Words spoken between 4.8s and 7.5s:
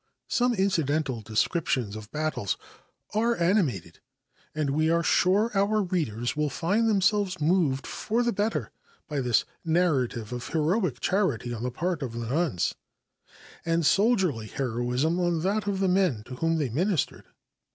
are sure our readers will find themselves